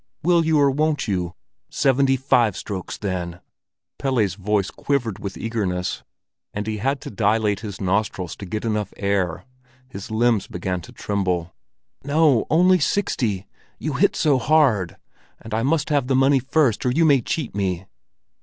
[0.23, 1.35] "Will you or won't you?
[1.69, 3.39] Seventy five strokes then!"
[3.99, 6.01] Pelle's voice quivered with eagerness,
[6.55, 8.93] and he had to dilate his nostrils to get air enough;
[9.87, 11.53] his limbs began to tremble.
[12.03, 14.97] "No—only sixty—you hit so hard!
[15.39, 17.85] And I must have the money first, or you may cheat me."